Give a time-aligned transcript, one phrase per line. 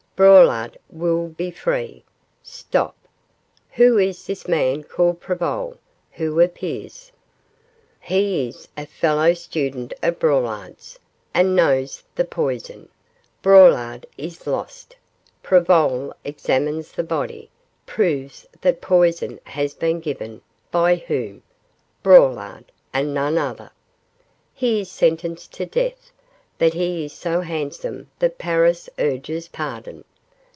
[0.17, 2.03] Braulard will be free.
[2.43, 2.95] Stop!
[3.71, 5.79] who is this man called Prevol,
[6.11, 7.11] who appears?
[7.99, 10.99] He is a fellow student of Braulard's,
[11.33, 12.87] and knows the poison.
[13.41, 14.95] Braulard is lost!
[15.41, 17.49] Prevol examines the body,
[17.87, 21.41] proves that poison has been given by whom?
[22.03, 23.71] Braulard, and none other.
[24.53, 26.11] He is sentenced to death;
[26.59, 30.03] but he is so handsome that Paris urges pardon.